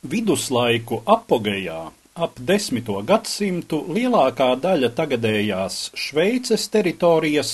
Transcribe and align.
Viduslaiku 0.00 1.02
apogejā 1.04 1.90
ap 2.24 2.38
desmito 2.48 3.02
gadsimtu 3.04 3.82
lielākā 3.92 4.46
daļa 4.62 4.88
tagadējās 4.96 5.76
Šveices 5.92 6.64
teritorijas 6.72 7.50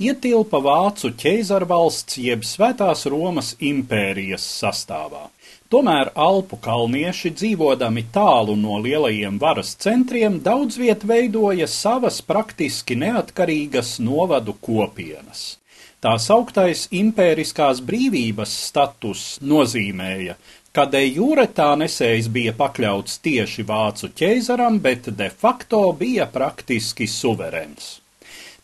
ietilpa 0.00 0.62
Vācu 0.64 1.10
ķeizarvalsts 1.20 2.16
jeb 2.16 2.48
Svētās 2.48 3.04
Romas 3.12 3.52
impērijas 3.60 4.46
sastāvā. 4.62 5.26
Tomēr 5.68 6.14
Alpu 6.16 6.56
kalnieši, 6.64 7.34
dzīvodami 7.36 8.06
tālu 8.12 8.56
no 8.56 8.80
lielajiem 8.80 9.36
varas 9.40 9.76
centriem, 9.76 10.40
daudz 10.40 10.80
viet 10.80 11.04
veidoja 11.04 11.68
savas 11.68 12.22
praktiski 12.24 12.96
neatkarīgas 13.04 13.98
novadu 14.00 14.56
kopienas. 14.64 15.58
Tā 16.02 16.16
sauktais 16.18 16.88
impēriskās 16.90 17.78
brīvības 17.86 18.56
status 18.66 19.26
nozīmēja, 19.44 20.34
ka 20.72 20.86
de 20.88 21.02
jure 21.04 21.44
tā 21.52 21.72
nesējs 21.76 22.28
bija 22.32 22.54
pakļauts 22.56 23.18
tieši 23.24 23.64
vācu 23.68 24.08
ķeizaram, 24.16 24.78
bet 24.80 25.10
de 25.18 25.28
facto 25.28 25.84
bija 25.98 26.26
praktiski 26.32 27.08
suverēns. 27.08 27.98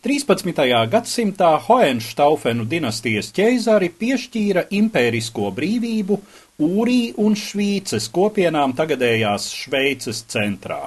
13. 0.06 0.52
gadsimtā 0.88 1.50
Hoenštaufenu 1.66 2.64
dinastijas 2.70 3.32
ķeizari 3.34 3.90
piešķīra 4.00 4.68
impērisko 4.78 5.50
brīvību 5.56 6.20
Ūrī 6.64 7.00
un 7.22 7.34
Švīces 7.38 8.06
kopienām 8.14 8.72
tagadējās 8.78 9.50
Šveices 9.54 10.24
centrā. 10.30 10.86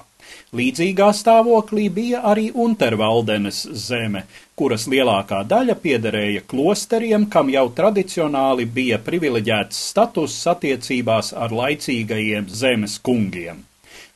Līdzīgā 0.58 1.09
stāvoklī 1.16 1.88
bija 1.94 2.21
arī 2.31 2.49
Untervaldenes 2.66 3.63
zeme, 3.85 4.26
kuras 4.59 4.88
lielākā 4.91 5.41
daļa 5.48 5.77
piederēja 5.85 6.45
klosteriem, 6.54 7.30
kam 7.34 7.49
jau 7.54 7.66
tradicionāli 7.77 8.67
bija 8.77 8.99
privileģēts 9.05 9.81
status 9.90 10.38
attiecībās 10.54 11.34
ar 11.34 11.55
laicīgajiem 11.62 12.49
zemes 12.62 12.99
kungiem. 12.99 13.67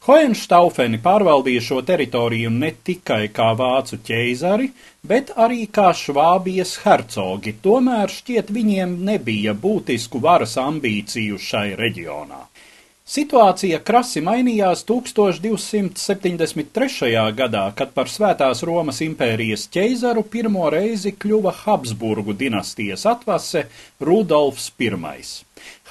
Hoenštaufeni 0.06 1.00
pārvaldīja 1.02 1.62
šo 1.66 1.80
teritoriju 1.86 2.52
ne 2.54 2.68
tikai 2.90 3.24
kā 3.34 3.48
vācu 3.58 3.98
ķeizari, 4.06 4.68
bet 5.12 5.32
arī 5.46 5.64
kā 5.78 5.88
Švābijas 5.98 6.76
hercogi, 6.84 7.56
tomēr 7.64 8.14
šķiet 8.14 8.52
viņiem 8.54 8.94
nebija 9.08 9.56
būtisku 9.64 10.22
varas 10.22 10.54
ambīciju 10.62 11.42
šai 11.48 11.72
reģionā. 11.80 12.44
Situācija 13.06 13.78
krasi 13.86 14.18
mainījās 14.26 14.80
1273. 14.90 17.12
gadā, 17.38 17.66
kad 17.78 17.92
par 17.94 18.10
Svētās 18.10 18.66
Romas 18.66 18.98
impērijas 19.06 19.68
ķeizaru 19.76 20.24
pirmo 20.36 20.64
reizi 20.74 21.12
kļuva 21.14 21.54
Habsburgu 21.60 22.34
dinastijas 22.40 23.06
atvase 23.12 23.62
Rudolfs 24.02 24.72
I. 24.82 24.90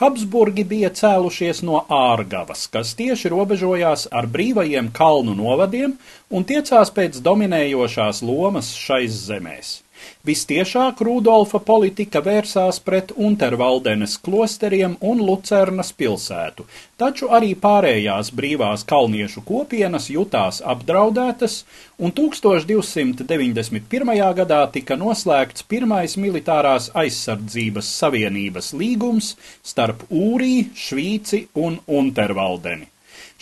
Habsburgi 0.01 0.65
bija 0.75 0.91
cēlušies 0.91 1.63
no 1.63 1.87
Ārgavas, 1.87 2.67
kas 2.67 2.99
tieši 2.99 3.31
robežojās 3.31 4.11
ar 4.11 4.27
brīvajiem 4.27 4.91
kalnu 4.99 5.39
novadiem 5.39 5.95
un 6.35 6.43
tiecās 6.43 6.91
pēc 6.99 7.23
dominējošās 7.23 8.27
lomas 8.27 8.75
šais 8.75 9.15
zemēs. 9.31 9.87
Vistiešāk 10.25 11.03
Rudolfa 11.05 11.59
politika 11.61 12.23
vērsās 12.25 12.79
pret 12.85 13.11
Untervaldenes 13.17 14.17
klosteriem 14.25 14.95
un 15.05 15.19
Lucernas 15.21 15.93
pilsētu, 15.93 16.65
taču 16.97 17.29
arī 17.39 17.51
pārējās 17.67 18.31
brīvās 18.39 18.85
kalniešu 18.89 19.43
kopienas 19.51 20.09
jutās 20.15 20.63
apdraudētas, 20.75 21.59
un 21.99 22.13
1291. 22.23 24.17
gadā 24.41 24.63
tika 24.79 24.97
noslēgts 24.97 25.69
pirmais 25.69 26.17
militārās 26.17 26.89
aizsardzības 27.05 27.93
savienības 28.01 28.73
līgums 28.81 29.35
starp 29.61 30.09
Ūrī, 30.09 30.55
Švīci 30.87 31.45
un 31.67 31.79
Untervaldeni. 32.01 32.95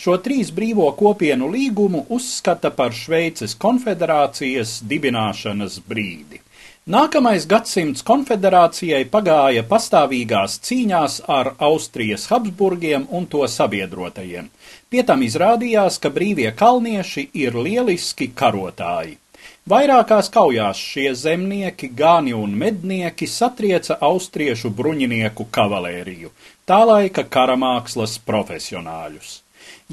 Šo 0.03 0.17
trīs 0.25 0.49
brīvo 0.51 0.89
kopienu 0.99 1.47
līgumu 1.53 2.01
uzskata 2.15 2.73
par 2.75 2.95
Šveices 2.97 3.53
konfederācijas 3.55 4.81
dibināšanas 4.89 5.77
brīdi. 5.87 6.41
Nākamais 6.83 7.45
gadsimts 7.47 8.03
konfederācijai 8.03 9.05
pagāja 9.07 9.61
pastāvīgās 9.63 10.57
cīņās 10.67 11.13
ar 11.31 11.53
Austrijas 11.63 12.25
Habsburgiem 12.27 13.05
un 13.07 13.23
to 13.31 13.45
sabiedrotajiem. 13.47 14.49
Pie 14.91 15.03
tam 15.07 15.23
izrādījās, 15.23 16.01
ka 16.03 16.11
brīvie 16.11 16.49
kalnieši 16.51 17.29
ir 17.39 17.55
lieliski 17.55 18.27
karotāji. 18.35 19.15
Vairākās 19.63 20.27
kaujās 20.27 20.81
šie 20.89 21.13
zemnieki, 21.15 21.87
gāni 21.87 22.35
un 22.35 22.51
mednieki 22.51 23.29
satrieca 23.31 23.95
austriešu 24.03 24.75
bruņinieku 24.75 25.47
kavalēriju, 25.55 26.35
tā 26.67 26.83
laika 26.83 27.23
karamākslas 27.23 28.19
profesionāļus. 28.27 29.37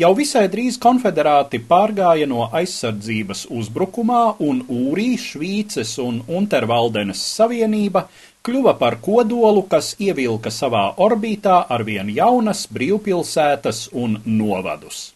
Jau 0.00 0.12
visai 0.16 0.46
drīz 0.48 0.78
konfederāti 0.80 1.60
pārgāja 1.70 2.28
no 2.30 2.46
aizsardzības 2.60 3.46
uzbrukumā, 3.60 4.22
un 4.48 4.62
Ūrī, 4.70 5.10
Švīces 5.18 5.96
un 6.04 6.22
Untervaldenes 6.40 7.22
savienība 7.36 8.06
kļuva 8.46 8.76
par 8.80 8.96
kodolu, 9.04 9.66
kas 9.68 9.94
ievilka 10.00 10.50
savā 10.54 10.86
orbītā 11.06 11.62
arvien 11.76 12.08
jaunas 12.16 12.66
brīvpilsētas 12.72 13.88
un 13.92 14.20
novadus. 14.24 15.10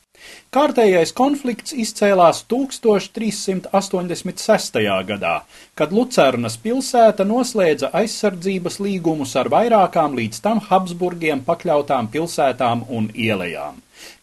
Kārtējais 0.54 1.10
konflikts 1.18 1.74
izcēlās 1.84 2.38
1386. 2.52 4.76
gadā, 5.08 5.32
kad 5.74 5.94
Lucernas 5.96 6.56
pilsēta 6.66 7.24
noslēdza 7.26 7.88
aizsardzības 8.00 8.76
līgumus 8.86 9.32
ar 9.40 9.46
vairākām 9.54 10.10
līdz 10.20 10.36
tam 10.44 10.58
Habsburgiem 10.68 11.40
pakļautām 11.48 12.04
pilsētām 12.14 12.78
un 12.88 13.04
ielējām. 13.26 13.74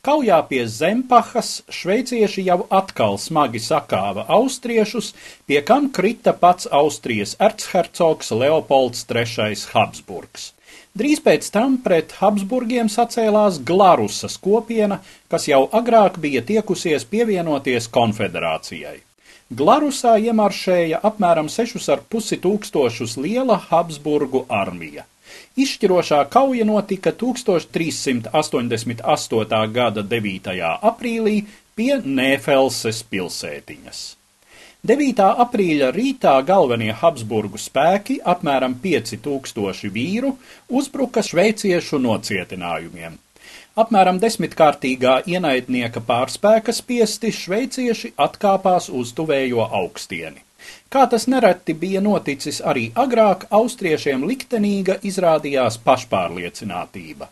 Kaujā 0.06 0.40
pie 0.50 0.64
Zempahas 0.68 1.52
šveicieši 1.69 2.46
jau 2.47 2.64
atkal 2.69 3.19
smagi 3.22 3.62
sakāva 3.62 4.25
austriešus, 4.38 5.12
pie 5.46 5.62
kam 5.68 5.92
krita 5.94 6.34
pats 6.34 6.68
Austrijas 6.72 7.36
erchercogs 7.40 8.31
Leopolds 8.31 9.06
III 9.09 9.59
Habsburgs. 9.74 10.52
Drīz 10.97 11.22
pēc 11.24 11.46
tam 11.56 11.78
pret 11.84 12.18
Habsburgiem 12.19 12.90
sacēlās 12.92 13.62
Glarusas 13.64 14.36
kopiena, 14.44 14.97
kas 15.31 15.47
jau 15.47 15.62
agrāk 15.80 16.18
bija 16.19 16.42
tiekusies 16.44 17.06
pievienoties 17.13 17.88
konfederācijai. 17.96 18.98
Glarusā 19.52 20.18
iemaršēja 20.24 21.00
apmēram 21.08 21.48
6,5 21.52 22.38
tūkstošus 22.44 23.16
liela 23.19 23.58
Habsburgu 23.69 24.46
armija. 24.48 25.03
Izšķirošā 25.58 26.30
kauja 26.31 26.66
notika 26.66 27.12
1388. 27.12 29.68
gada 29.75 30.02
9. 30.16 30.50
aprīlī 30.92 31.38
pie 31.75 31.94
Nēfelses 32.06 33.03
pilsētiņas. 33.12 34.22
9. 34.81 35.19
aprīļa 35.44 35.92
rītā 35.94 36.31
galvenie 36.42 36.94
Habsburgu 36.97 37.59
spēki, 37.62 38.16
apmēram 38.34 38.74
5000 38.81 39.92
vīru, 39.94 40.31
uzbruka 40.80 41.22
šveiciešu 41.22 42.00
nocietinājumiem. 42.02 43.19
Apmēram 43.78 44.18
desmitkārtīgā 44.24 45.19
ienaidnieka 45.30 46.02
pārspēka 46.08 46.74
spiesti 46.74 47.30
šveicieši 47.31 48.16
atkāpās 48.25 48.90
uz 48.90 49.13
tuvējo 49.16 49.68
augstieni. 49.69 50.42
Kā 50.91 51.05
tas 51.11 51.27
nereti 51.31 51.73
bija 51.73 52.01
noticis 52.03 52.61
arī 52.72 52.89
agrāk, 53.03 53.47
austriešiem 53.59 54.25
liktenīga 54.27 54.97
izrādījās 55.07 55.79
pašpārliecinātība. 55.85 57.29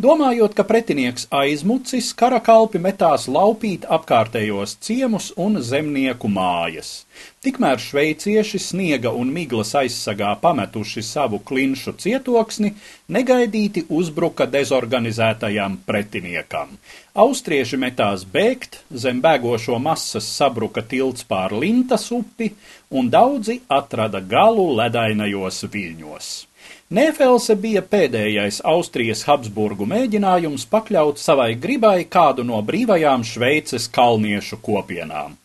Domājot, 0.00 0.54
ka 0.56 0.64
pretinieks 0.64 1.26
aizmucis, 1.28 2.06
karakalpi 2.16 2.80
metās 2.80 3.26
laupīt 3.28 3.82
apkārtējos 3.96 4.78
ciemus 4.80 5.26
un 5.36 5.60
zemnieku 5.60 6.30
mājas. 6.32 7.04
Tikmēr 7.44 7.76
šveicieši 7.84 8.60
sniega 8.64 9.12
un 9.12 9.28
miglas 9.34 9.74
aizsagā 9.76 10.30
pametuši 10.40 11.04
savu 11.04 11.42
klinšu 11.44 11.94
cietoksni, 12.00 12.72
negaidīti 13.12 13.84
uzbruka 14.00 14.48
dezorganizētajam 14.48 15.78
pretiniekam. 15.84 16.72
Austrieši 17.12 17.76
metās 17.84 18.24
bēgt, 18.24 18.80
zem 19.04 19.20
bēgošo 19.20 19.76
masas 19.84 20.28
sabruka 20.32 20.80
tilts 20.80 21.28
pār 21.28 21.52
Lintas 21.52 22.08
upi, 22.16 22.54
un 22.90 23.12
daudzi 23.12 23.60
atrada 23.68 24.24
galu 24.24 24.70
ledainajos 24.80 25.66
viļņos. 25.68 26.49
Nēfelse 26.90 27.54
bija 27.62 27.80
pēdējais 27.86 28.56
Austrijas 28.66 29.22
Habsburgu 29.28 29.86
mēģinājums 29.86 30.64
pakļaut 30.72 31.20
savai 31.22 31.52
gribai 31.54 32.00
kādu 32.16 32.42
no 32.48 32.58
brīvajām 32.66 33.22
Šveices 33.22 33.86
kalniešu 33.94 34.58
kopienām. 34.64 35.36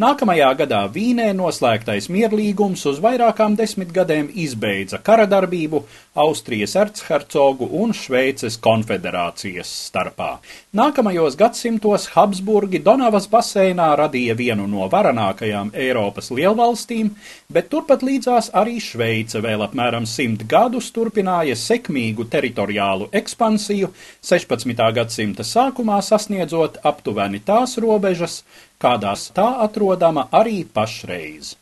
Nākamajā 0.00 0.46
gadā 0.56 0.78
Vīnē 0.88 1.26
noslēgtais 1.36 2.06
mierlīgums 2.08 2.80
uz 2.88 2.96
vairākām 3.04 3.58
desmitgadēm 3.58 4.30
izbeidza 4.40 4.96
karadarbību, 5.04 5.82
Austrijas 6.16 6.78
erchercogu 6.80 7.68
un 7.76 7.92
Šveices 7.92 8.56
konfederācijas 8.64 9.68
starpā. 9.90 10.38
Nākamajos 10.72 11.36
gadsimtos 11.36 12.08
Habsburgi 12.14 12.80
Donavas 12.80 13.28
baseinā 13.28 13.90
radīja 14.00 14.32
vienu 14.40 14.64
no 14.64 14.88
varanākajām 14.88 15.74
Eiropas 15.76 16.32
lielvalstīm, 16.32 17.12
bet 17.52 17.68
turpat 17.68 18.00
līdzās 18.00 18.48
arī 18.56 18.80
Šveice 18.80 19.44
vēl 19.44 19.68
apmēram 19.68 20.08
simt 20.08 20.48
gadus 20.48 20.88
turpināja 20.96 21.52
sekmīgu 21.52 22.30
teritoriālu 22.32 23.12
ekspansiju, 23.12 23.92
16. 24.24 24.88
gadsimta 24.96 25.44
sākumā 25.44 26.00
sasniedzot 26.00 26.80
aptuveni 26.80 27.44
tās 27.44 27.76
robežas, 27.76 28.40
kādās 28.82 29.28
tā 29.36 29.48
atrodama 29.64 30.26
arī 30.34 30.62
pašreiz. 30.76 31.54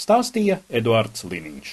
Stāstīja 0.00 0.60
Eduards 0.80 1.26
Liniņš. 1.28 1.68